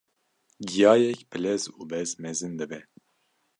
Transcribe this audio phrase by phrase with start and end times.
[0.69, 2.79] giyayek bi lez û bez mezin dibe.